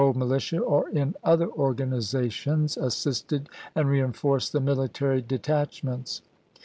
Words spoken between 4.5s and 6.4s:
the mihtary detachments.